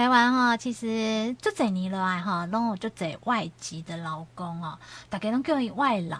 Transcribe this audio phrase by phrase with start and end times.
[0.00, 4.78] 台湾哈，其实这几年来哈，拢有就这外籍的劳工哦，
[5.10, 6.16] 大家拢叫伊外劳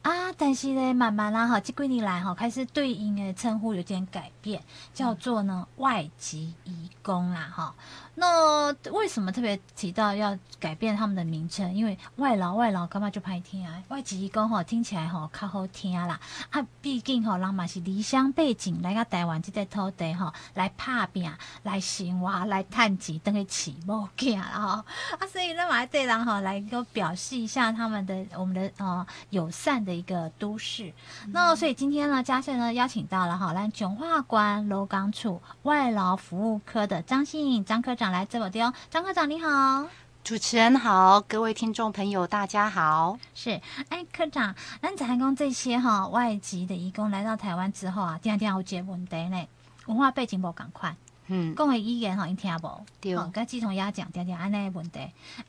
[0.00, 0.32] 啊。
[0.38, 4.62] 但是咧，慢慢啦哈，这几年来哈，开始对应的称呼有点改变，
[4.94, 7.74] 叫做呢外籍移工啦哈。
[8.20, 11.72] 那为什么特别提到要改变他们的名称？
[11.72, 13.80] 因为外劳外劳干嘛就拍听啊？
[13.86, 16.18] 外籍移工吼听起来吼较好听啦。
[16.50, 21.30] 啊，毕竟吼人嘛是离乡背景来到台湾这块土地吼来打拼、
[21.62, 24.68] 来生活、来探钱，等于起某囝啦吼。
[25.16, 30.92] 啊，所以咱嘛对人吼来个表示一下他们的我们的呃友善的一个都市。
[31.28, 38.07] 那所以今天呢，嘉盛呢邀请到了哈来琼化关劳工处外劳服务科的张欣颖张科长。
[38.10, 39.86] 来这么丢，张科长你好，
[40.24, 43.18] 主持人好，各位听众朋友大家好。
[43.34, 49.46] 是，哎，科长，那在讲这些哈外籍的移工来到台湾之后啊，点点有几个问题呢？
[49.86, 50.94] 文化背景不赶快，
[51.28, 52.84] 嗯，讲的语言哈，你听不？
[53.00, 55.00] 对，跟鸡同鸭讲点点安那问题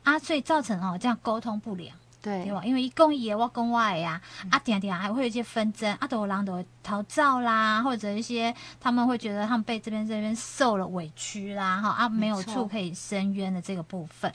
[0.02, 1.96] 啊，所以造成哦这样沟通不良。
[2.22, 2.62] 对，对吧？
[2.64, 14.30] 因为一讲伊的，我讲我的呀，啊，点点还会有一些纷争，啊，都有人都逃走啦，或者一些他们会觉得他们被这边这边受了委屈啦，哈啊，没有处可以伸冤的这个部分，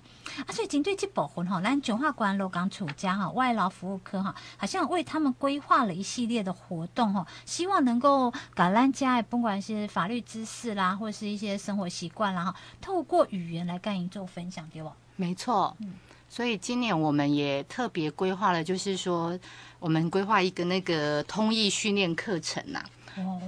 [0.46, 14.92] 啊，所以针对这部分哈，咱九化县劳工处加哈外劳服务科哈，好像为他们规划了一系列的活动哈，希望能够把咱家不管是法律知识啦，或是一些生活习惯啦哈，透过语言来跟你做分享给我。
[15.16, 15.94] 没错，嗯。
[16.28, 19.40] 所以今年我们也特别规划了，就是说
[19.80, 22.90] 我们规划一个那个通译训练课程呐、啊。
[23.18, 23.42] 哦，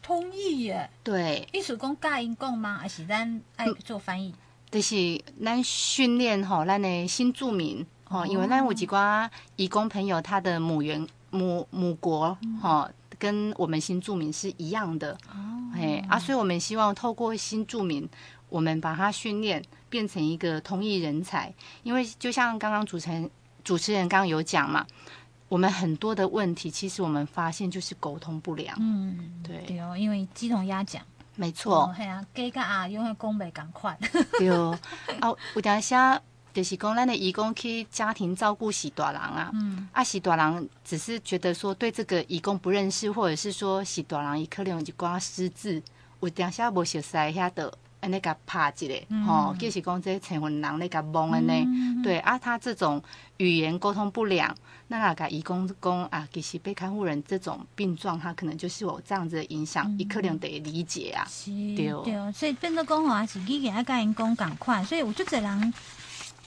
[0.00, 0.88] 通译耶？
[1.02, 1.48] 对。
[1.52, 2.78] 你是讲教因讲吗？
[2.78, 4.32] 还是咱爱做翻译？
[4.70, 15.12] 就是咱训练吼，咱的新住民吼，因为咱有几挂移工朋友，他的母源母母国吼，跟我们新住民是一样的。
[15.32, 15.72] 哦。
[15.74, 18.08] 哎啊，所以我们希望透过新住民。
[18.50, 23.30] 我们把他训练变成一个通译人才，因为就像刚刚主持人
[23.64, 24.86] 主持人刚刚有讲嘛，
[25.48, 28.76] 我们很多的问题，其实我们发现就是沟通不良。
[28.78, 31.02] 嗯，对，对哦，因为鸡同鸭讲，
[31.36, 31.92] 没错。
[31.96, 33.98] 系、哦、啊，鸡甲鸭因为讲不赶快。
[34.38, 34.78] 对哦，
[35.20, 36.20] 啊，有当下
[36.52, 45.82] 就是讲，咱的义工去家庭照顾喜大人啊，嗯，啊，喜大人只是觉得说对这个义工不认识，或者是说喜大人伊可能就寡失智，
[46.20, 47.72] 有当下无熟悉遐的。
[48.00, 48.94] 安尼甲拍一个，
[49.26, 53.02] 吼，就是讲这成分人咧甲懵安尼，对啊，他这种
[53.36, 54.54] 语言沟通不良，
[54.88, 61.26] 那那个移工工啊，其实被看护人这种病状，他可能就是有这样子的影响，伊、嗯、可能得理解啊，
[61.76, 61.92] 对。
[62.04, 65.74] 对，所以变做讲吼，还是语言要甲因讲共款，所以有足侪人。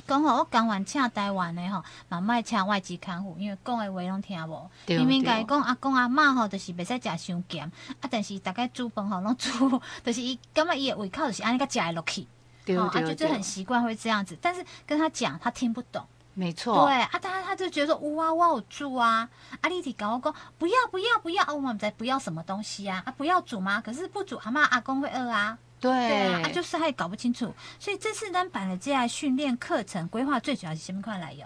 [0.07, 4.69] 讲吼，我讲完请台湾的吼，嘛莫请外籍看护，因为讲的话拢听无。
[4.87, 7.71] 明明甲伊讲阿公阿嬷吼，就是袂使食伤咸，
[8.01, 12.27] 啊，但是大概煮饭吼拢煮， 就是伊感觉伊的胃口就是安尼个食落去，
[12.65, 14.37] 对对对，啊，就就很习惯会这样子。
[14.41, 16.05] 但是跟他讲，他听不懂。
[16.35, 16.87] 没错。
[16.87, 19.29] 对啊，他他就觉得说，哇，我有煮啊，
[19.61, 23.79] 啊，你提搞我讲，不要不要不要，啊，我们在不要什么东西啊，啊，不要煮吗？
[23.81, 25.57] 可是不煮，阿妈阿公会饿啊。
[25.83, 31.45] 对，对啊，就是他也搞不清楚，所以这次咱办的这样训练课程规划最主要是什么块来用？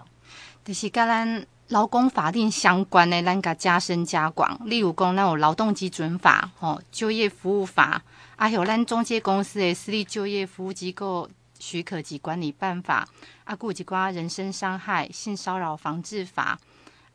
[0.64, 4.59] 就是跟咱劳工法定相关的，咱个加深加广。
[4.66, 8.03] 例如讲，那有劳动基准法、吼就业服务法，
[8.36, 11.28] 还有咱中介公司的私立就业服务机构
[11.58, 13.08] 许可及管理办法，
[13.44, 16.59] 啊，有一寡人身伤害、性骚扰防治法，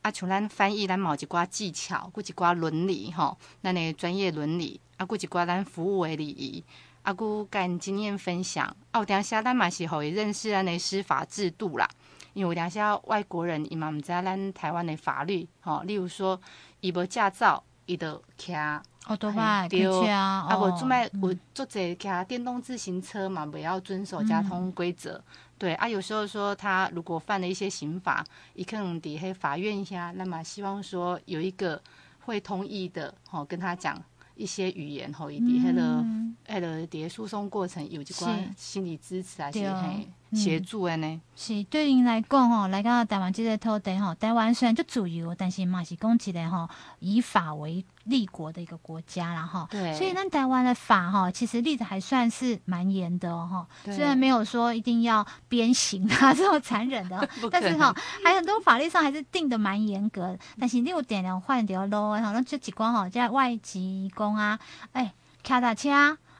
[0.02, 6.64] 啊，像咱翻译咱某几瓜技巧，顾一寡伦理，吼，咱的专业伦理，啊，顾一寡咱服务的礼仪。
[7.02, 11.88] 阿姑干经验分享，啊，我等下咱嘛是互伊认识咱的司法制度啦。
[12.34, 16.40] 因为我等下外国人伊嘛毋知咱台湾的法律，吼，例如说
[16.80, 19.68] 伊无驾照，伊就骑哦，对吧？
[19.68, 25.14] 对啊，啊，无做卖有做者骑电动自行车嘛，不要遵守交通规则。
[25.14, 25.24] 嗯、
[25.58, 28.24] 对啊，有时候说他如果犯了一些刑法，
[28.54, 31.82] 伊可能伫迄法院下，那么希望说有一个
[32.20, 34.00] 会同意的，吼，跟他讲。
[34.34, 36.04] 一些语言吼，以及迄个
[36.46, 41.20] 迄个伫诉讼过程有一寡心理支持啊，是嘿协助的呢。
[41.34, 46.68] 是对因来讲吼，来到台湾这个土地吼，台湾虽然就自由，但是嘛是讲起来吼，
[47.00, 49.66] 以法为立国的一个国家啦哈。
[49.70, 49.92] 对。
[49.94, 53.92] 所以咱台湾的法哈，其实立的还算是蛮严的哦哈。
[53.92, 57.94] 虽然没有说一定要鞭刑啊这么残忍的， 但是哈，
[58.24, 60.38] 还很多法律上还是定的蛮严格的。
[60.58, 64.58] 但是六点两换掉喽，好像这几关吼，在外籍工啊，
[64.92, 65.12] 哎，
[65.42, 65.90] 卡达车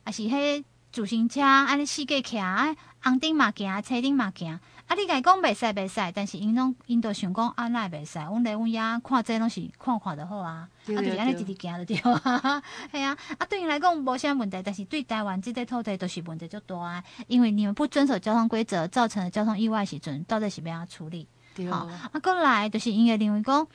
[0.04, 4.58] 还是迄自行车安尼四界骑，啊，红灯嘛行，车灯嘛行。
[4.86, 8.18] 啊，你甲伊讲袂使袂使，但是因拢因都想讲啊，那袂使。
[8.18, 12.62] 阮来阮遐看这拢是看看就好啊，啊，就是安尼直直行就对啊。
[12.90, 17.04] 系 啊，啊，对因来讲无啥问题，但是对台湾即块土地都是问题就大啊。
[17.26, 21.26] 因为你们不遵守交通规则，造成的交通意外时阵，到底是要安怎处理？
[21.54, 23.66] 对啊，啊，过来就是因为认为讲。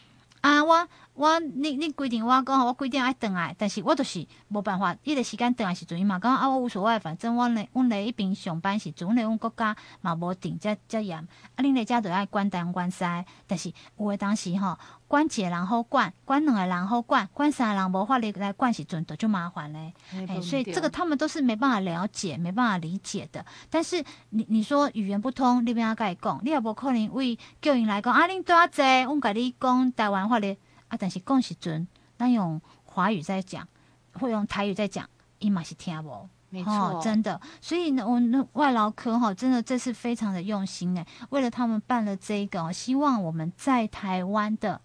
[0.41, 13.03] 啊，我我你你规定我讲，我规定爱转来，但是我就是无办法，伊个时间转来时阵，伊嘛讲啊，我无所谓，反正我咧阮咧迄边上班时阵，阮来阮国家嘛无定遮遮严，啊，恁咧遮着爱管东管西，
[13.47, 14.77] 但是有诶当时吼，
[15.07, 19.91] 管一个人好管，管两个人好管，管三个人无法力来管时阵，就就麻烦咧。
[20.27, 23.43] 哎、所以这个他们都是没办法了解、没办法理解的。
[23.71, 30.55] 但是你你说语言不通，你边要甲伊讲，你也无可能为叫因来讲啊，恁多啊济，阮甲你讲台湾话咧。
[30.88, 31.88] 啊，但是讲时阵，
[32.18, 33.68] 咱用华语在讲，
[34.13, 37.39] 或用台语在讲，伊嘛是听无，没错、哦，真的。
[37.62, 44.81] 所以呢，我那外劳科哈，真的这是非常的用心诶，为了他们办了这个，希望我们在台湾的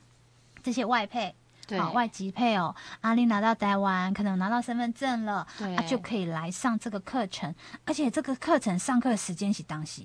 [0.63, 1.35] 这些外配，
[1.67, 7.55] 对，外籍配偶，阿玲拿到台湾，可能拿到身份证了，对，啊，就可以来上这个课程，
[7.85, 10.03] 而且这个课程上课时间是当时，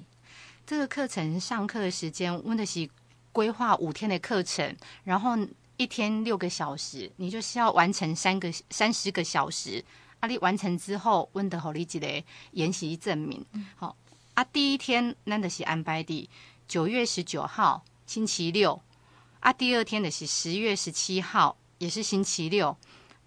[0.65, 2.87] 这个课程上课的时间，温的是
[3.31, 5.35] 规划五天的课程，然后。
[5.77, 9.83] 一天六个小时，你就是要完成三个三十个小时。
[10.19, 13.45] 啊，你完成之后，温德好你记得研习证明。
[13.75, 16.27] 好、嗯，啊，第一天那的是安排的
[16.67, 18.81] 九月十九号星期六，
[19.41, 22.75] 啊，第二天的是十月十七号，也是星期六，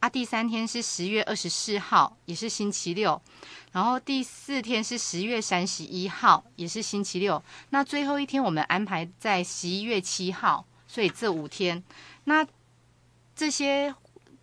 [0.01, 3.23] 啊，第三天是十月二十四号，也是星期六，
[3.71, 7.41] 然后第四天是十月三十一号，也是星期六。
[7.69, 11.81] 那最后一天我们安排在十一月七号，所以这五天。
[12.25, 12.47] 那
[13.35, 13.95] 这些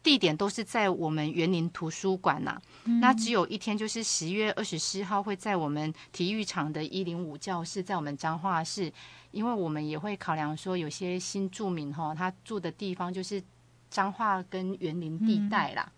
[0.02, 3.00] 地点都是在我们园林图书馆呐、啊嗯。
[3.00, 8.92] 那只有一天，就是十月二十四号会在我们体育场的一零五教室，在我们彰化市，
[9.32, 13.42] 因为我们也会考量说，有些新住民哈，他住的地方就是
[13.90, 15.92] 彰化跟园林地带啦、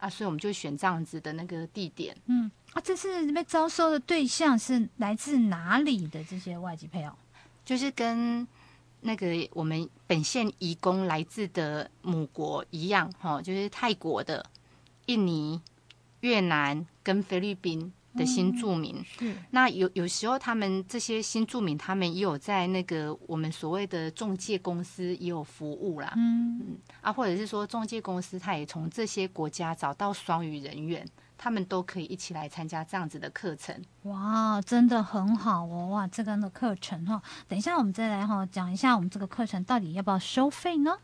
[0.00, 2.16] 嗯，啊，所以我们就选这样子的那个地点。
[2.26, 7.12] 嗯，啊，这次被招收的对象是来自哪里的这些外籍配偶？
[7.64, 8.46] 就是跟。
[9.06, 14.44] 那个我们本县移工来自的母国一样，哈，就是泰国的、
[15.06, 15.60] 印尼、
[16.20, 19.02] 越南跟菲律宾的新住民。
[19.20, 26.12] 嗯、那有有时候他们这些新住民，他们也有在那个我们所谓的中介公司也有服务啦。
[26.16, 31.06] 嗯，嗯啊，或者是说中介公司他也从这些国家找到双语人员。
[31.38, 40.98] 他们都可以一起来参加这样子的课程，哇，真的很好哦，哇，这个的课程哈，等一下我们再来哈讲一下我们这个课程到底要不要收费呢？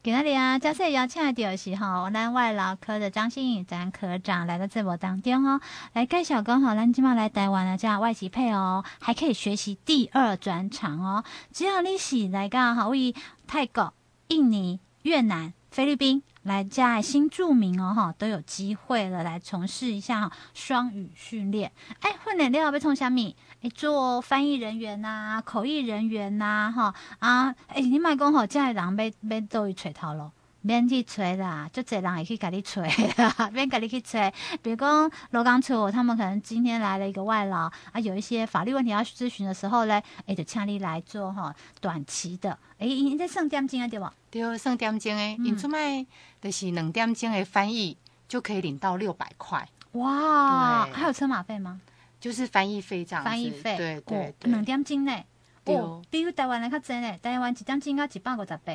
[0.00, 5.60] 给那里啊，嘉穗邀请的就是哈，南外劳科的张欣宇张科长来到直播当中哦，
[5.92, 13.14] 来介绍刚好，咱今麦来台湾的这样外籍配偶，还可以学习第二专长哦，只要你是来讲哈，为
[13.48, 13.92] 泰国、
[14.28, 16.22] 印尼、越南、菲律宾。
[16.42, 21.70] 来在新住民哦，哈，都有机会了，来从事一下双语训练。
[22.00, 23.36] 哎，训练了要从虾米？
[23.62, 27.54] 哎，做翻译人员呐、口译人员呐、哈啊！
[27.66, 30.30] 哎，你卖讲吼，这人被被做伊找头喽。
[30.68, 34.30] 免去找啦，就这人也可以给你找啦， 免给你去找。
[34.62, 42.50] 比如讲罗岗处，他们可能今天来了一个外劳啊，有一些法律问题要咨询的时候呢，哎，就请你来做哈短期的。
[42.78, 44.06] 哎，你在算点钟啊，对不？
[44.30, 46.04] 对，算点钟诶，你出卖
[46.42, 47.96] 就是两点钟的翻译
[48.28, 49.66] 就可以领到六百块。
[49.92, 51.80] 哇，还有车马费吗？
[52.20, 53.30] 就是翻译费这样子。
[53.30, 55.24] 翻译费，对对对，两点钟呢？
[55.64, 58.72] 哦，比如台湾人较真呢，台湾一点钟要一百五十八。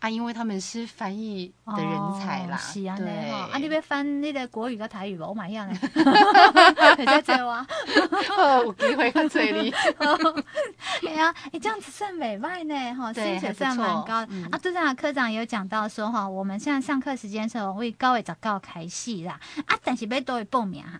[0.00, 3.06] 啊，因为他们是翻译的人才啦，哦、是啊，对。
[3.30, 5.76] 啊，你要翻那个国语跟台语吧，我买样嘞，
[6.98, 7.66] 你在这哇，
[8.38, 9.70] 有机会在这里，
[11.06, 14.56] 哎呀，你这样子算美外呢，哈，薪水算蛮高、嗯、啊。
[14.56, 20.98] 队长科长也有讲到说，哈，我们现在上课时间是为高位找高开戏啦，啊，但是要都会报名哈，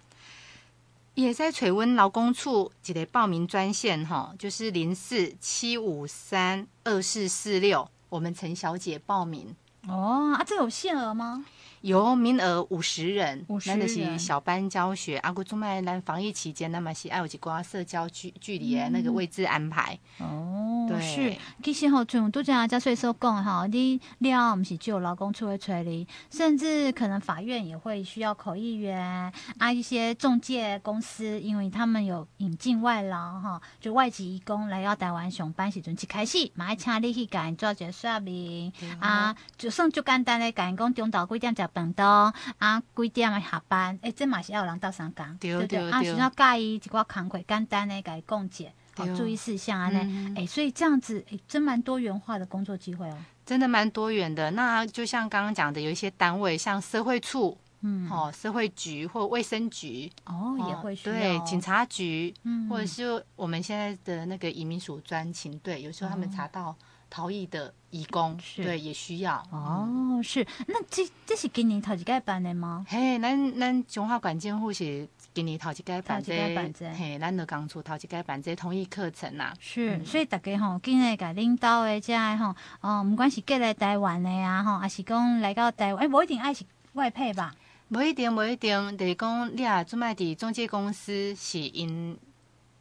[1.14, 7.88] 也在垂温劳工处一个报名专线哈，就是零四七五三二四四六。
[8.10, 9.56] 我们陈小姐报名
[9.88, 11.46] 哦啊，这有限额吗？
[11.82, 15.16] 有名额五十人，五十人，那是小班教学。
[15.18, 19.98] 阿姑中麦咱防疫期间，那么是爱有几挂社交距距离的那个位置安排。
[20.18, 24.80] 哦，对，是，其实吼，像拄则嘉穗所讲哈，你了不是。
[24.80, 45.90] 只有劳工处会催你，甚至可能法院也会需要口译员啊，一些中介公司，因为他们有引进外劳哈，就外籍移工来到台湾上班时阵，一开始马上请你去甲因做一个说明啊，就算就简单的甲因讲中昼几点食饭当啊，几点的下班，诶、欸，这嘛是要有人到上岗，对不对？
[45.90, 48.72] 啊，需要介意一寡工课简单的甲伊讲解。
[48.96, 54.50] 好，注意事项啊，那哎、嗯欸，所以这样子，哎、欸，真蛮多元化的工作机会哦，真的蛮多元的。
[54.50, 66.76] 那就像刚刚讲的，有一些单位，像社会处，嗯，哦，社会局或卫生局，哦，哦也会需要对警察局，嗯，或者是我们现在的那个移民署专勤队，有时候他们查到
[67.10, 69.44] 逃逸的义工，嗯、对，也需要。
[69.50, 72.86] 哦，是，那这这是今年头一届办的吗？
[72.88, 75.06] 嘿，咱咱中华管监护是。
[75.32, 79.54] 今年头一届办这，嘿，咱的刚出头一届办这同一课程呐。
[79.60, 86.64] 是，嗯、所以大家吼，今日甲领导的这吼，哦，不管是过来台湾的呀，吼，还是讲来到台湾，哎、欸，不一定爱是
[86.94, 87.54] 外配吧？
[87.90, 92.18] 无一定，无一定，就是讲你啊，做卖伫中介公司是因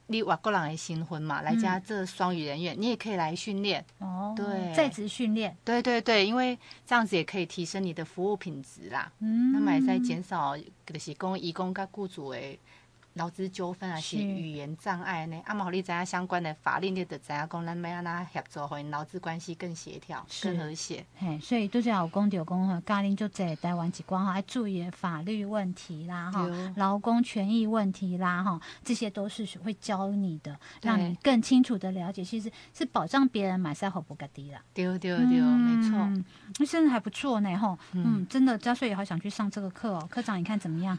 [0.10, 3.86] 你外国人的新婚嘛，来加这双语人员，嗯、你也可以来训练。
[4.00, 5.56] 哦，对，在职训练。
[5.64, 9.12] 对对对，因为这样子也可以提升你的服务品质啦。
[9.20, 10.58] 嗯，那么也在减少。
[10.92, 12.40] 就是讲义工跟雇主的
[13.20, 15.38] 劳资纠纷，啊是语言障碍呢？
[15.46, 21.06] 啊，嘛，你知影相关的法令，你就知影讲咱要安怎协作，互因劳资关系更协调、更和谐。
[21.18, 26.48] 嘿，所以拄则有讲到讲吼，家庭就在台湾一关吼，要注意法律问题啦，哈，
[26.78, 34.62] 劳工权益问题啦，哈，这些都是会教你的，让你更清楚的了解，其实是保障别人买菜好不个低啦。
[34.74, 36.24] 对对对，没错，
[36.58, 40.98] 那现在还不错呢，吼，嗯，真的，嘉穗也好想去上这个课哦，科长你看怎么样？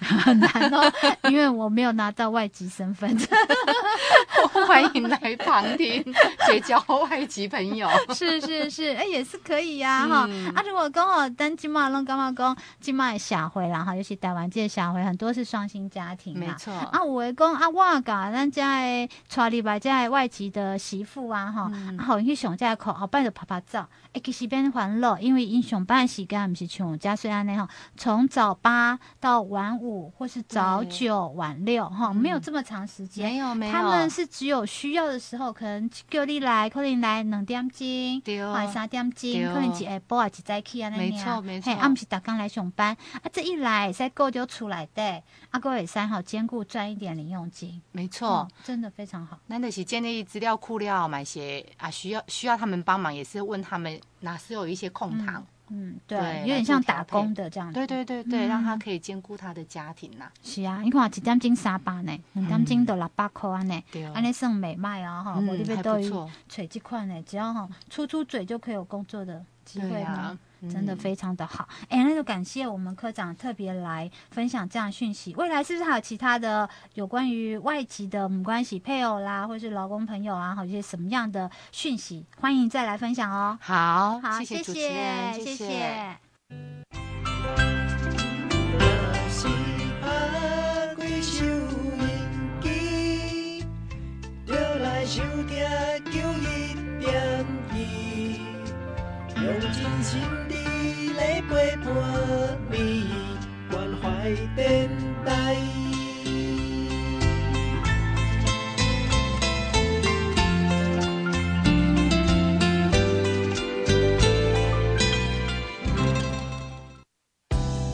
[0.00, 0.92] 很难哦，
[1.24, 3.16] 因为我没有拿到外籍身份。
[4.66, 6.02] 欢迎来旁听，
[6.46, 6.78] 结交
[7.10, 7.88] 外籍朋友。
[8.14, 10.48] 是是是，哎、欸，也是可以呀、啊，哈、嗯。
[10.54, 16.72] 啊，如果刚好单金马龙干嘛讲金马的社会啦，哈，尤其台湾这个社会很多是双薪家庭，没错。
[16.72, 34.30] 啊，我会讲啊，我噶咱家的娶礼拜家的外籍的媳妇啊，哈、嗯，啊，好去上家口，后摆就拍拍照，哎、欸，其实变欢乐，因为因上班时间不是像嘉穗安尼哈，从早八到晚五，或是早九晚六，哈、嗯，没有这么长时间，没有没有，他们是。
[34.30, 40.98] 只有需要的时候，可能叫你来，可能来两点钟，对哦，三点钟，可能一下晡啊，一早起啊，那样。
[40.98, 49.38] 没错没错，啊，不是打工来上班啊，这一来再够就出来的，啊，各位三好兼顾赚一点零用金，没错、嗯，真的非常好。
[49.48, 55.34] 难得是建立资料库了，买些啊，需要需要他们帮忙，也是问他们哪时有一些空档。
[55.36, 57.74] 嗯嗯，对，有点像打工的这样子。
[57.74, 60.30] 对对对对，嗯、让他可以兼顾他的家庭呐。
[60.42, 63.82] 是啊，你看一点钟三百呢，两点钟都六百块安呢，
[64.14, 65.34] 安尼算美卖啊哈。
[65.36, 70.38] 我这边都有揣这块呢，只要哈出出嘴就可以有工作的机会嘛。
[70.68, 75.34] 真的非常的好，哎、嗯欸，那就感谢我们科长特别来分享这样的讯息。
[75.36, 83.58] 未来是不是还有其他的有关于外籍的母关系配偶啦，或是劳工朋友啊，或一些什么样的讯息，欢迎再来分享哦。
[83.62, 85.56] 好，好，谢谢主持人，谢谢。
[85.56, 86.16] 谢谢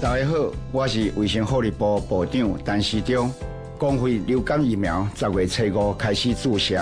[0.00, 3.28] 大家好，我是卫生福利部部长陈时中。
[3.76, 6.80] 公费流感疫苗十月初五开始注射，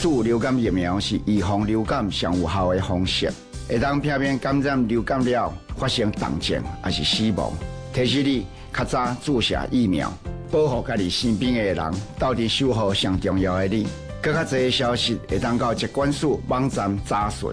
[0.00, 3.32] 注流感疫苗是预防流感上有效的方式。
[3.68, 7.52] 会当避免感染流感了发生重症还是死亡。
[7.92, 10.12] 提示你较早注射疫苗，
[10.50, 13.86] 保护家己身边的人，到底守护上重要的你。
[14.20, 17.50] 更加侪消息会当到疾管署网站查询。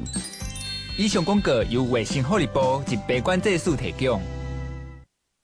[0.97, 4.21] 以上广告由卫生福利部及百官制署提供。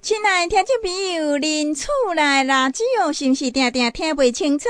[0.01, 4.69] 亲爱的听众朋友，您厝内垃圾哦，是不是定定听不清楚？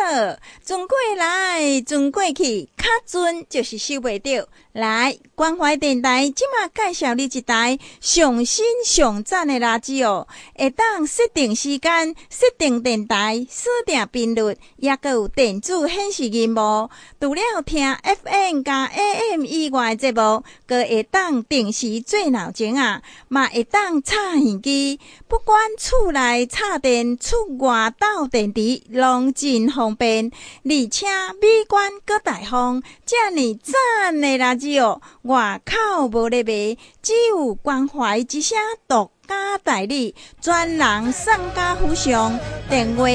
[0.65, 4.47] 转过来，转过去，卡准就是收袂到。
[4.73, 16.91] 来，关怀电台即马介绍你一台上新上赞的垃圾哦，会当设定时间、设定电台、设定频率，也阁有电子显示萤幕。
[17.19, 24.99] 除了听 FM 加 AM 以外节目，阁会当定时做闹钟啊，嘛会当插耳机。
[25.27, 30.31] 不管厝内插电、厝外斗电池，拢真方便，
[30.63, 31.07] 而且
[31.41, 32.76] 美观阁大方。
[33.05, 38.57] 遮尔赞的垃圾哦，外口无咧卖，只有关怀之声
[38.87, 42.37] 独家代理，专人送家附上。
[42.69, 43.05] 电话：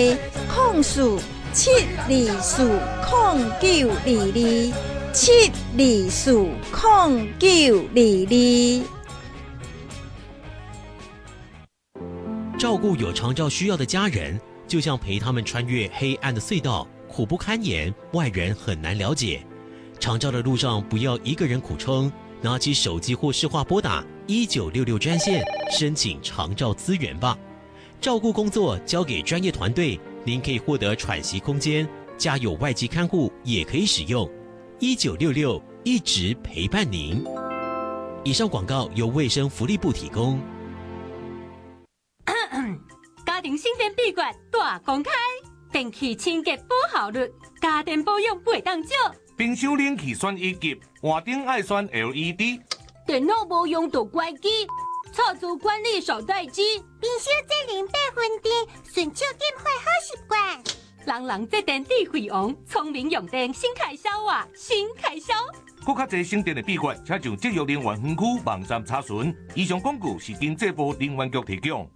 [0.54, 1.18] 空四
[1.52, 1.70] 七
[2.08, 2.66] 二四
[3.04, 6.32] 空九二二七二四
[6.70, 7.48] 空九
[7.94, 8.00] 二
[8.30, 8.82] 二。
[12.58, 19.44] 照顾有长照需要的家人，就像陪他们穿越黑暗的隧道，苦不堪言，外人很难了解。
[20.02, 27.38] 长照的路上，不要一个人苦撑，拿起手机或市话拨打一九六六专线，申请长照资源吧。
[28.00, 31.88] 照顾工作交给专业团队，您可以获得喘息空间。
[32.18, 34.28] 家有外籍看护也可以使用
[34.80, 37.24] 一九六六，一直陪伴您。
[38.24, 40.40] 以上广告由卫生福利部提供。
[43.24, 45.12] 家庭省电秘诀大公开，
[45.70, 47.30] 电器清洁保效率，
[47.60, 48.88] 家电保养袂当少。
[49.42, 52.60] 冰箱冷气选一级，换灯爱选 LED。
[53.04, 54.48] 电脑无用就关机，
[55.12, 56.78] 插座管理少待机。
[57.00, 60.62] 冰箱节能八分电，顺手点坏好习惯。
[61.04, 65.34] 人人节电智慧王，聪明用电新开销啊，新开销。
[65.84, 69.34] 更较侪省电的秘诀，请上节约能源分区网站查询。
[69.56, 71.90] 以上广告是经济部能源局提供。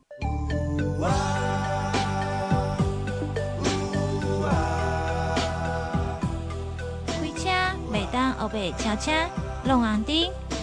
[8.47, 9.11] 后背超车，
[9.65, 10.15] 弄红灯，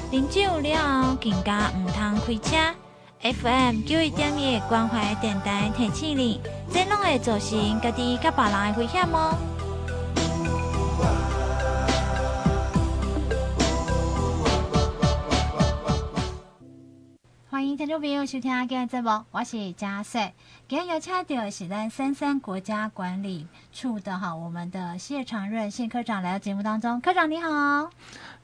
[0.10, 2.56] 啉酒了后更加唔通开车。
[3.22, 6.40] FM 九一点一关怀电台提醒你，
[6.72, 9.36] 这拢会造成家己甲别人的危险哦。
[17.74, 20.32] 迎听众朋友收听今日节目，我是嘉穗。
[20.68, 27.02] 今日要请到的是咱三三国家管理处的哈，我们的谢长任谢科长来到节目当中。
[27.02, 27.90] 科长你好，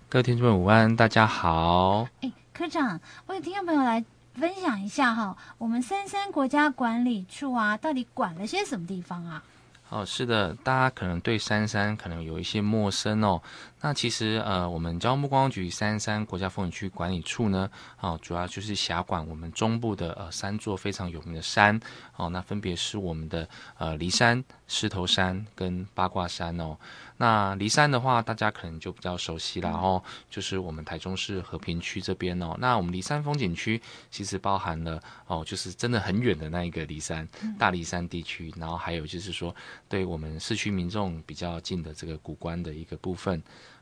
[0.09, 2.07] 各位听众朋友午安，大家好。
[2.21, 9.43] 哎，科长，我有听众朋友来分享一下哈，我们三三国家管理处啊，到底管了些什么地方啊？
[9.89, 13.41] 哦，是的，大家可能对三三可能有一些陌生哦。
[13.81, 17.69] 那其实呃，我们交通部观光局三山国家风景区管理处呢，
[18.01, 21.79] 哦，主要就是辖管我们中部的呃三座非常有名的山
[22.17, 26.77] 哦，那分别是我们的呃骊山、狮头山跟八卦山哦。
[27.15, 32.55] 那骊山的话，大家可能就比较熟悉啦哦，就是我们台中市和平区这边哦。
[32.59, 39.55] 那我们骊山风景区其实包含了哦，就是真的很远的那一个骊山，大骊山地区，然后还有就是说，
[39.87, 43.41] 对我们市区民众比较近的这个古关的一个部分。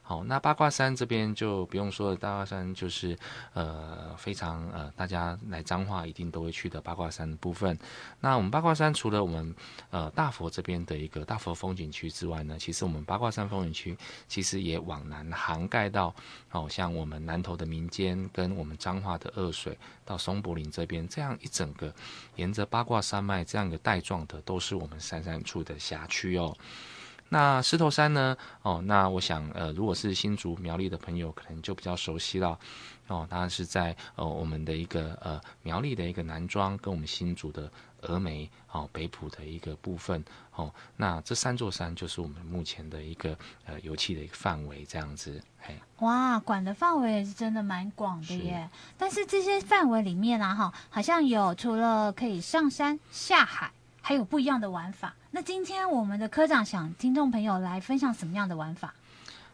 [0.10, 3.14] 好，那八卦山这边就不用说了，八卦山就是
[3.52, 7.78] 呃非常呃大家来彰化一定都会去的八卦山的部分。
[8.22, 9.54] 那我们八卦山除了我们
[9.90, 13.98] 呃大佛这边的一个大佛风景区之外呢，其实我们八卦山风景区
[14.30, 16.16] 其实也往南涵盖到，
[16.48, 21.94] 好像我们南投的民间跟我们彰化的二水到松柏林这边，这样一整个
[22.38, 26.56] 沿着八卦山脉这样一个带状的，都是我们三山处的辖区哦。
[27.30, 28.36] 那狮头山呢？
[28.62, 32.58] 哦，那我想，呃，如果是新竹苗栗的朋友，可能就比较熟悉了。
[33.08, 40.24] 哦，当然是在呃我们的一个呃苗栗的一个南庄，跟我们新竹的峨眉，哦北埔的一个部分。
[40.56, 45.42] 哦，那这三座山就是我们目前的一个呃油气的一个范围，这样子。
[45.60, 48.70] 嘿，哇，管的范围也是真的蛮广的耶。
[48.74, 53.72] 是但是这些范围里面啊，哈，好像有除了可以上山下海，
[54.08, 55.14] 还有不一样的玩法。
[55.32, 58.94] 那今天我们的科长想听众朋友来分享什么样的玩法？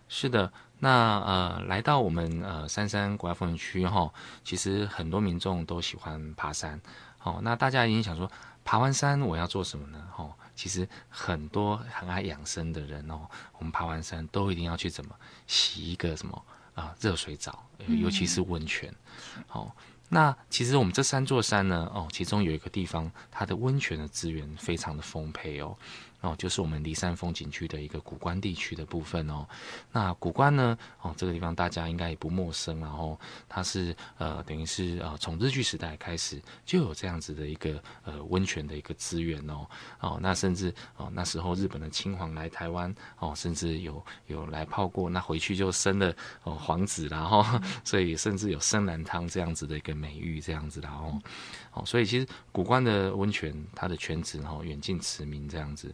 [0.07, 4.13] 是的，那呃，来到我们呃三山国家风景区哈，
[4.43, 6.79] 其实很多民众都喜欢爬山。
[7.23, 8.31] 哦，那大家已经想说，
[8.63, 10.07] 爬完山我要做什么呢？
[10.17, 13.21] 哦，其实很多很爱养生的人哦，
[13.57, 15.15] 我们爬完山都一定要去怎么
[15.47, 18.93] 洗一个什么啊热水澡，尤其是温泉。
[19.47, 19.92] 好、嗯。
[20.09, 25.75] 那其实我们这三座山呢，哦，其中有一个地方，它的温泉的资源非常的丰沛哦。
[26.23, 29.45] 哦，就是我们梨山风景区的一个古关地区的部分哦。
[29.91, 39.67] 那古关呢，哦，这个地方大家应该也不陌生，然后它是呃，等于是呃，从日据时代开始就有这样子的一个呃温泉的一个资源哦。
[39.99, 47.45] 哦，那甚至哦那时候日本的亲王来台湾哦，甚至有有来泡过，那回去就生了哦皇子，然 后
[47.83, 51.19] 所以甚至有深蓝汤这样子的一个美誉这样子，然后
[51.73, 55.93] 哦，所以其实古关的温泉它的泉质哦远近驰名这样子。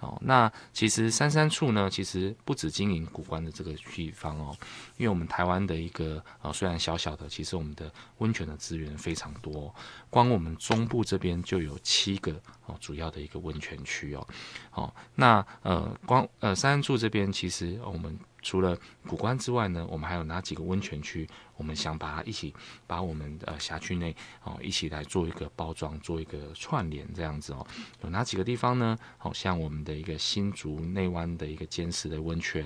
[0.00, 4.56] 哦，那其实三山处呢，其实不止经营古关的这个地方哦，
[4.96, 9.74] 因为我们台湾的一个呃虽然小小的，其实我们的温泉的资源非常多，
[10.08, 12.32] 光我们中部这边就有七个
[12.66, 14.26] 哦主要的一个温泉区哦，
[14.72, 18.18] 哦，那呃光呃三山处这边其实我们。
[18.42, 21.28] 除了古关之外呢，我们还有哪几个温泉区？
[21.56, 22.54] 我们想把它一起
[22.86, 27.66] 把我们呃辖区内哦一起来做一个包装，做一个串联这样子哦。
[28.02, 28.96] 有哪几个地方呢？
[29.18, 32.64] 好像我们的一个新竹内湾的一个尖石的温泉，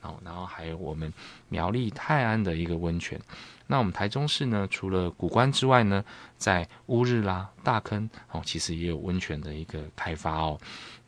[0.00, 1.12] 然后然后还有我们
[1.48, 3.20] 苗栗泰安的一个温泉。
[3.68, 6.04] 那我们台中市呢，除了古关之外呢，
[6.36, 10.60] 在乌日啦、大坑哦，其实也有温泉的一个开发哦。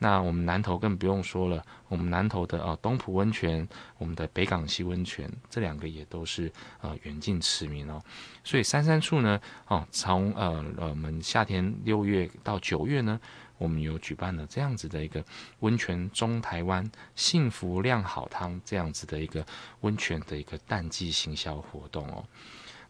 [0.04, 8.02] 那我们南投更不用说了，我们南投的呃东埔温泉，我们的北港溪温泉，这两个也都是呃远近驰名哦。
[8.44, 13.18] 所以三山处呢，哦从呃呃我们夏天六月到九月呢，
[13.56, 15.24] 我们有举办了这样子的一个
[15.60, 19.42] 温泉中台湾幸福靓好汤这样子的一个
[19.80, 22.22] 温泉的一个淡季行销活动哦。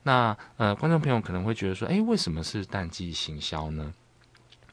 [0.02, 3.94] 那呃观众朋友可能会觉得说，诶，为什么是淡季行销呢？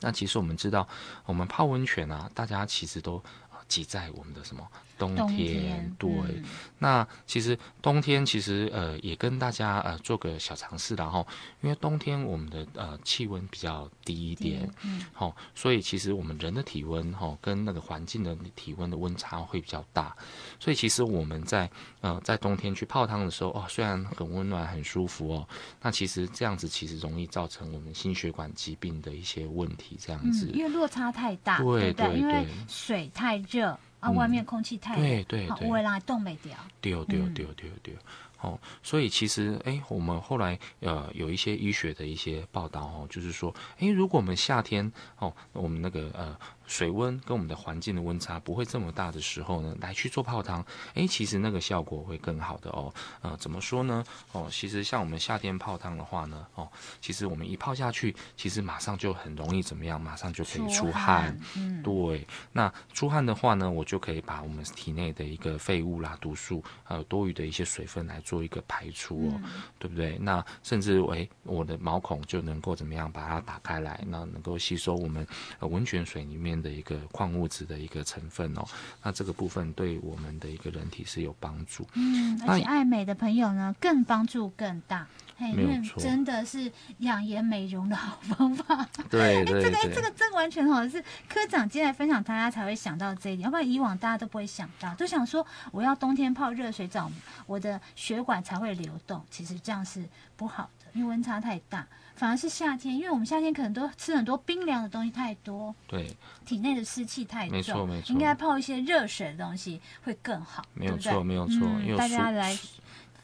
[0.02, 0.88] 那其实我们知道，
[1.26, 3.24] 我们泡温泉啊，大家其实都
[3.68, 4.68] 挤在我们的什么？
[5.02, 6.44] 冬天，冬天对，嗯、
[6.78, 11.26] 那其实冬天其实呃也跟大家呃做个小尝试，然后
[11.62, 20.16] 因为冬天我们的呃气温比较低一点，嗯，好、哦，所以其实我们人的体温哈、哦、跟那个环境的体温的温差会比较大，
[20.60, 21.68] 所以其实我们在
[22.02, 25.48] 呃在冬天去泡汤的时候哦，虽然很温暖很舒服哦，
[25.82, 31.94] 那其实这样子其实容易造成我们心血管疾病的一些问题，这样子，嗯、因为落差太大，对对？
[31.94, 33.78] 对，对，因为水太热。
[34.02, 36.54] 啊，外面空气太热，对对对，会让它冻没掉。
[36.82, 37.94] 丢丢丢丢丢，
[38.42, 46.38] 哦，所以其实，哎，我们后来呃有一些医学的一些报道哦，就是说，哎，如果我们夏天哦，我们那个呃。
[46.71, 52.93] 水温跟我们的环境的温差不会这么大的时候呢，来去做泡汤，诶，其实那个效果会更好的哦。
[53.21, 54.01] 呃，怎么说呢？
[54.31, 56.65] 哦，其实像我们夏天泡汤的话呢，哦，
[57.01, 59.99] 其实我们一泡下去，其实马上就很容易怎么样？
[59.99, 60.91] 马上就可以出汗。
[60.91, 62.25] 出汗嗯，对。
[62.53, 70.17] 那出汗的话呢，我就可以把我们体内的一个废物啦、毒素，还有多余的一些水分来做一个排出哦，嗯、对不对？
[70.19, 75.27] 那甚至诶，我的毛孔就能够怎么样把它打开来，那能够吸收我们
[75.60, 78.63] 呃温泉水里面的一个矿物质的一个成分哦，
[79.02, 81.88] 那这个部分对我们的一个人体是有帮助。
[81.93, 85.08] 嗯，而且爱美的朋友呢，更帮助更大。
[85.38, 88.88] 嘿，没有错，因为真的是养颜美容的好方法。
[89.10, 97.12] 对对对，这个这个这个完全好像是科长今天来分享，大家才会想到这一点，要不然以往大家都不会想到，都想说我要冬天泡热水澡，
[97.47, 99.26] 我的血管才会流动。
[99.32, 101.88] 其实这样是不好的，因为温差太大。
[102.15, 112.58] 反而是夏天，因为我们夏天可能都吃很多冰凉的东西太多，对，体内的湿气太重，没错没错，应该泡一些热水的东西会更好，没有错没有错，嗯，因为大家来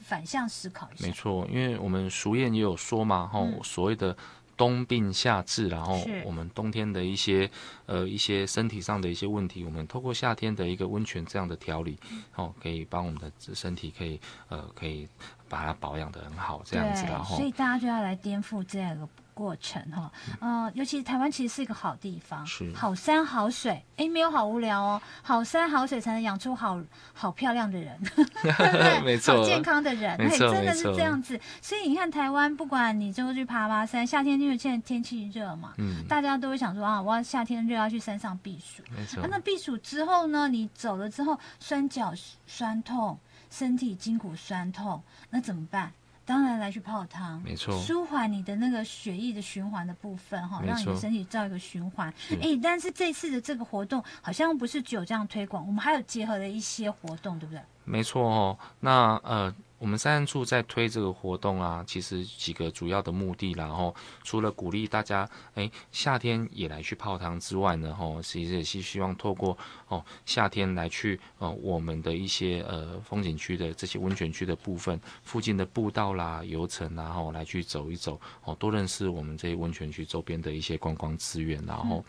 [0.02, 4.15] 反向思考一下，没错，因为我们俗谚也有说嘛，哈，嗯，所谓的。
[4.58, 7.50] 冬病夏治，然后我们冬天的一些
[7.86, 11.98] 呃一些身体上的一些问题，我们透过夏天的一个温泉这样的调理，
[12.36, 15.08] 哦，可以帮我们的身体可以呃可以
[15.48, 19.08] 把它保养得很好，这样子，然后，所以大家就要来颠覆这样一个。
[19.38, 22.73] 过程哈，呃，尤其是台湾其实是一个好地方，是。
[22.73, 26.82] 好山好水，哎，没有好无聊哦，好山好水才能养出好
[27.13, 29.02] 好漂亮的人， 对不对？
[29.02, 31.39] 没错，好健康的人，哎，真的是这样子。
[31.62, 39.21] 所以你看台湾，不管你就去爬爬山，夏天因为现在天气热嘛，嗯，大家都会想说啊，我要夏天热要去山上避暑，没错。
[39.21, 42.12] 啊，那避暑之后呢，你走了之后，酸脚
[42.47, 43.19] 酸痛，
[43.52, 45.91] 身体筋骨酸痛，那怎么办？
[46.28, 52.13] 当然来去泡汤，没错，舒缓你的那个血液的循环的部分哈，让你的身体造一个循环。
[52.42, 57.62] 哎，但是这次的这个活动好像不是只有这样推广，我们还有结合了一些活动，对不对？
[57.86, 59.56] 没错哦，那呃。
[59.80, 81.98] 我们三人处在推这个活动啊，其实几个主要的目的，然后除了鼓励大家，哎，夏天也来去泡汤之外呢，吼，其实也是希望透过哦夏天来去呃我们的一些呃风景区的这些温泉区的部分，附近的步道啦、游程，然后来去走一走，哦，多认识我们这些温泉区周边的一些观光资源，然后。
[81.98, 82.04] 嗯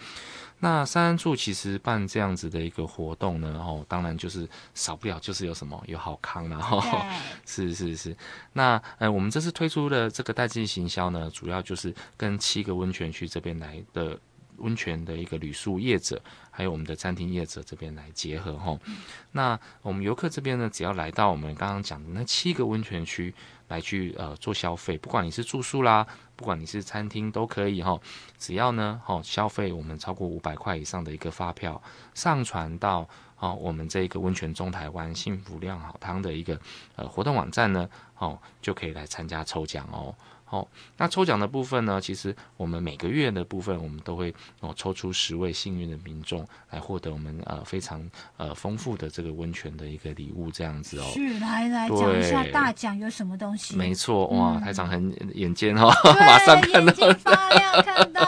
[0.60, 6.82] 那三安处其实办这样子的一个活动呢，哦，当然就是少不了就是有什么有好康，然后
[7.46, 8.16] 是是是是。
[8.52, 14.18] 那呃，我们这次推出的这个代季行销呢，主要就是跟七个温泉区这边来的
[14.58, 18.78] 温泉的一个旅宿业者，还有我们的餐厅业者这边来结合哈。
[19.32, 23.34] 那我们游客这边呢，只要来到我们刚刚讲的那七个温泉区
[23.68, 27.98] 来去呃做消费，不管你是住宿啦，不管你是餐厅都可以哈，
[28.38, 31.80] 只要呢哈消费我们超过五百块以上的一个发票
[32.14, 33.08] 上传到。
[33.40, 36.58] 好、哦，我们这个温泉中台湾幸福酿好汤的一个
[36.96, 40.12] 呃活动网站呢，哦，就可以来参加抽奖哦。
[40.44, 48.02] 好、哦，那抽奖的部分呢，其实我们每个月的部分，我们都会哦抽出十位幸运的民众来获得我们呃非常
[48.38, 51.04] 呃丰富的这个温泉的一个礼物，这样子哦。
[51.12, 53.76] 是，来来讲一下大奖有什么东西？
[53.76, 58.22] 没错，哇，嗯、台长很眼尖哦， 马上看到了，发亮，看到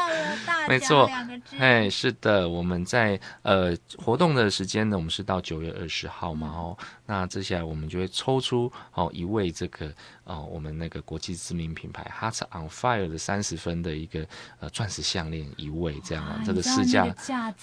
[0.71, 1.11] 没错，
[1.59, 6.79] 哎，是的，我们在呃活动的时间呢，我们是到九月二十号嘛，哦，
[7.11, 9.93] 那接下来我们就会抽出哦一位这个。
[10.31, 14.25] 哦，我们那个国际知名品牌 Heart on Fire 的三十分的一个
[14.61, 17.05] 呃钻石项链一位这样啊，这个市价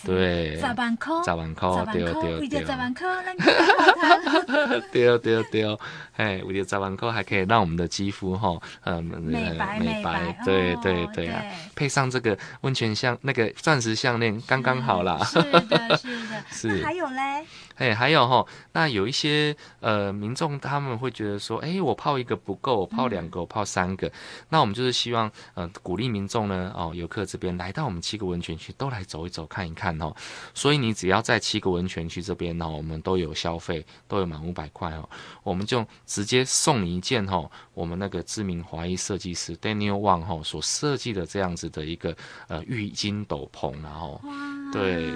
[0.04, 3.08] 对，十万块，十万块，对对对，十万块，
[4.92, 5.78] 对对对，
[6.18, 11.42] 哎，为了十万块还可以让我们的肌肤哈，嗯，美白美白，对对对啊，
[11.74, 15.62] 配上这个温泉项那个钻石项链刚刚好啦，是的，
[15.96, 17.46] 是的， 是，还有嘞。
[17.78, 19.37] 哎，还有哈，那有一些
[19.80, 24.12] 呃民众他们会觉得说，哎，我泡一个不够，我泡两个，我泡三个，嗯、
[24.50, 30.16] 那我们就是希望呃鼓励民众呢，哦游客这边来到我们七个温泉区都来走一走看一看哦，
[30.54, 35.08] 所以你只要在七个温泉区这边呢，我们都有消费，都有满五百块哦，
[35.44, 42.16] 我们就直接送你一件哦，我们那个知名华裔设计师 Daniel Wang 哈所设计的这样子的一个
[42.48, 44.32] 呃浴巾斗篷，然后哇
[44.72, 45.12] 对。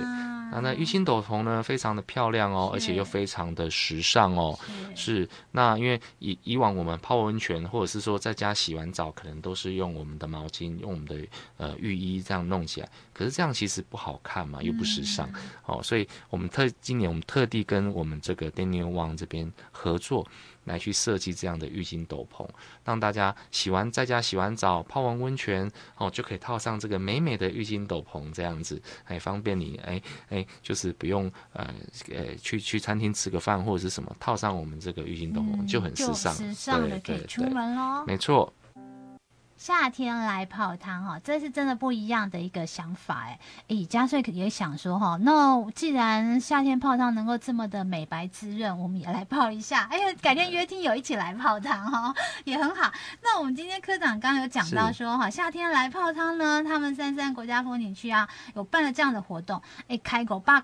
[0.52, 4.58] 那那浴巾斗篷呢，非常的漂亮哦，而且又非常的时尚哦。
[4.96, 11.16] 是，是那因为以以往我们泡温泉，或者是说在家洗完澡，可能都是用我们的毛巾，用我们的
[11.58, 12.90] 呃浴衣这样弄起来。
[13.14, 15.28] 可是这样其实不好看嘛，又不时尚。
[15.30, 15.36] 嗯、
[15.66, 20.28] 哦，所以我们特今年我们特地跟我们这个 Daniel Wang 这边合作。
[20.66, 22.48] 来去设计这样的浴巾斗篷，
[22.86, 31.74] 让大家洗完在家洗完澡、泡完温泉哦，就可以套上这个美美的浴巾斗篷，这样子还方便你哎哎，就是不用呃
[32.12, 38.54] 呃去去餐厅吃个饭或者是什么，套上我们这个浴巾斗篷、嗯、就很时尚，时尚的可以出门喽，没错。
[39.62, 43.40] 夏天来泡汤哈，这是真的不一样的一个想法哎。
[43.68, 49.88] 诶，佳穗也想说哈，那既然夏天泡汤能够这么的美白滋润，我们也来泡一下。
[49.92, 52.12] 哎呀，改天约听友一起来泡汤哈，
[52.44, 52.92] 也很好。
[53.22, 60.60] 那我们今天科长刚刚有讲到说哈，夏天来泡汤呢，他们三山国家风景区啊有办了这样的活动，哎，开口八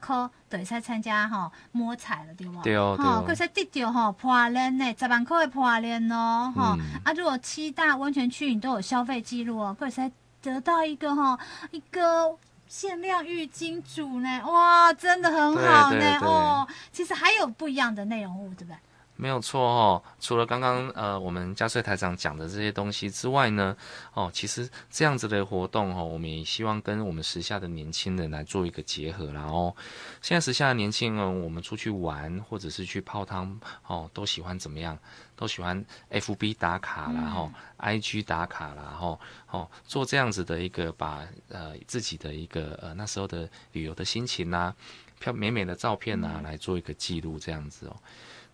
[0.50, 0.58] 颗。
[0.58, 2.62] 对，在参加哈摸彩了，对不？
[2.62, 7.12] 对哦，哈，可是得到哈破链呢，十万块的破链哦，哈、嗯、啊！
[7.12, 10.10] 如果七大温泉区你都有消费记录哦，可是
[10.42, 11.38] 得到一个哈
[11.72, 12.34] 一个
[12.68, 16.68] 限量浴巾组呢，哇，真的很好呢对对对哦。
[16.94, 18.78] 其实还有不一样的内容物，对不对？
[19.18, 23.76] 没有错哦，除了刚刚呃我们佳穗台长讲的这些东西之外呢，
[24.14, 29.76] 哦，其实这样子的活动哦，我们也希望跟我们时下的年轻人来做一个结合，然后
[30.22, 34.98] 现在时下的年轻人，我们出去玩或者是去泡汤哦，都喜欢怎么样？
[35.36, 39.20] 都喜欢 FB 打卡然后、嗯、IG 打卡然后
[39.52, 44.76] 哦做这样子的一个把呃自己的一个呃那时候的旅游的心情呐、啊，
[45.20, 47.96] 漂美美的照片呐、啊，来做一个记录这样子哦。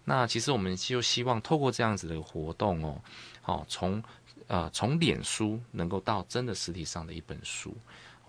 [0.06, 3.02] 那其实我们就希望透过这样子的活动哦，
[3.42, 4.04] 好从
[4.48, 7.76] 呃从脸书能够到真的实体上的一本书，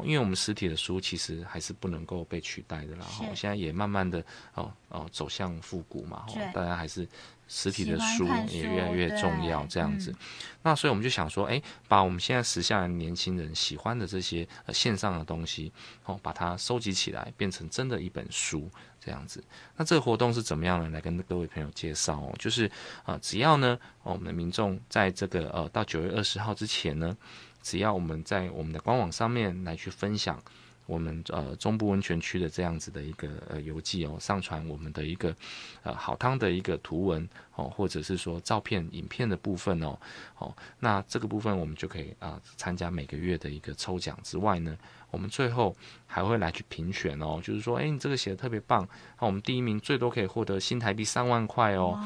[0.02, 3.04] 因为我们实体的书其实还是不能够被取代的啦。
[3.04, 7.08] 哈，现在也慢慢的哦哦走向复古嘛，大家还是。
[7.48, 10.10] 实体的书也越来越重要，这样子。
[10.10, 10.16] 嗯、
[10.62, 15.72] 那所以我们就想说，哎，把我们现在时下的年轻人喜欢的这些呃线上的东西，
[16.04, 19.44] 哦，把它收集起来，变成真的一本书，这样子。
[19.76, 20.88] 那这个活动是怎么样呢？
[20.90, 22.66] 来跟各位朋友介绍哦，就是
[23.02, 27.16] 啊、呃，只要呢，我们的民众在这个呃到九月二十号之前呢，
[27.62, 30.42] 只要我们在我们的官网上面来去分享。
[30.86, 35.34] 我们呃中部温泉区的这样子的一个呃游记哦，上传我们的一个
[35.82, 39.98] 呃好汤的一个图文哦，或者是说照片、影片的部分哦，
[40.38, 44.76] 哦，那这个部分我们就可以啊、参加每个月的一个抽奖之外呢。
[45.14, 45.74] 我们最后
[46.06, 48.86] 还会来去评选哦，就是说，哎，你这个写的特别棒，
[49.20, 51.96] 那我们第一名最多可以获得新台币三万块哦，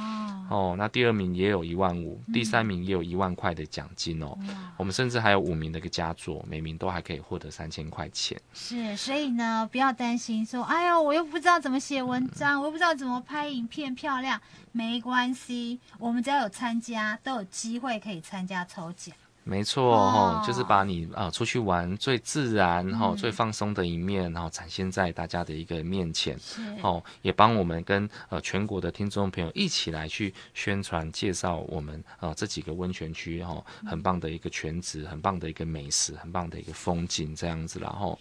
[0.51, 4.37] 哦，那第二名也有一万五，第三名也有一万块的奖金哦，
[4.77, 8.39] 我们甚至还有五名的一个佳作，每名都还可以获得三千块钱。
[8.53, 14.39] 是，所以呢，不要担心说，哎呦，我又不知道怎么写文章，我又不知道怎么拍影片漂亮，
[14.73, 19.15] 没关系，我们只要有参加，都有机会可以参加抽奖。
[19.49, 26.39] 没错哦，就是把你啊、呃、出去玩最自然哈、嗯、最放松的一面，然后展现在大家的一个面前，
[26.83, 38.19] 哦，也帮我们跟呃全国的听众朋友一起来去宣传介绍我们啊、呃、这几个温泉区哈、哦，很棒的一个泉质，很棒的一个美食，很棒的一个风景这样子，然后。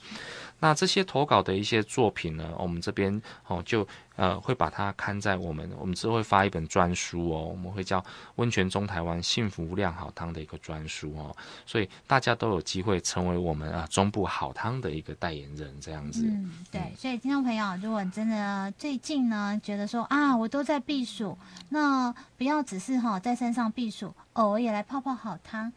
[0.60, 3.88] 那这些投稿的一些作品呢，我们这边哦就
[4.18, 8.02] 呃会把它刊在我们，我们之后会发一本专书哦，我们会叫
[8.36, 11.34] 《温泉中台湾幸福酿好汤》的一个专书哦，
[11.66, 16.26] 所以大家都有机会成为我们啊中部好汤的一个代言人这样子。
[16.28, 21.38] 嗯，对，所以听众朋友，如果真的最近呢觉得说啊，我都在避暑，
[21.70, 25.72] 那不要只是哈在山上避暑，偶尔也来泡泡好汤。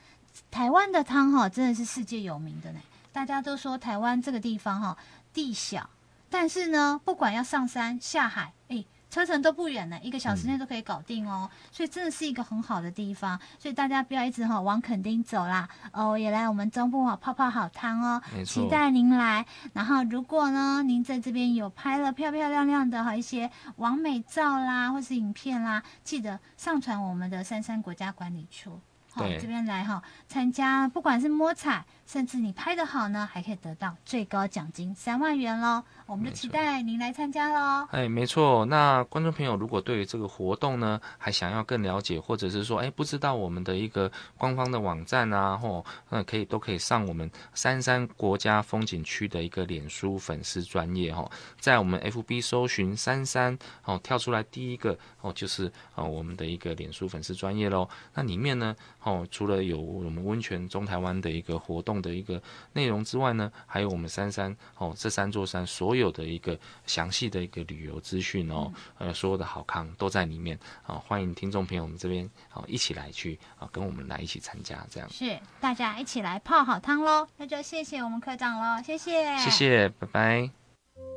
[0.50, 2.80] 台湾的汤哈真的是世界有名的呢。
[3.12, 4.96] 大家都说台湾这个地方哈
[5.34, 5.90] 地小，
[6.30, 11.50] 但是呢，不管要上山下海，哎，车程都不远呢，一个小时内都可以搞定哦。
[11.52, 13.38] 嗯、所以真的是一个很好的地方。
[13.58, 18.22] 所以大家不要一直哈往垦丁走啦，哦，也来我们中部哈泡泡好汤哦。
[18.46, 19.44] 期待您来。
[19.72, 28.80] 然后如果呢，您在这边有拍了漂漂亮亮的哈一些完美照啦，或是影片啦，记得上传我们的三山国家管理处。
[29.12, 35.82] 好，这边来哈参加，不管是摸彩，甚至你拍得好呢，还可以得到最高奖金三万元喽。
[36.10, 37.86] 我们就期待您来参加喽。
[37.92, 38.64] 哎，没错。
[38.64, 57.88] 那观众朋友如果对于这个活动呢，还想要更了解，或者是说，哎，不知道我们的一个官方的网站啊，或那可以都可以上我们三山国家风景区的一个脸书粉丝专业哈，在我们 FB 搜寻三山哦，跳出来第一个哦，就是哦我们的一个脸书粉丝专业喽。
[58.14, 58.74] 那里面呢。
[59.02, 62.40] 哦，除了有我们温泉中台湾的一个活动的一个
[62.74, 75.10] 内容之外呢，还有我们三山哦，这三座山所有的一个详细的一个旅游资讯哦，呃，所有的好康都在里面啊，欢迎听众朋友们这边啊一起来去啊，跟我们来一起参加这样。
[75.10, 80.59] 是，大家一起来泡好汤喽，那就谢谢我们科长喽，谢谢，谢谢，拜拜。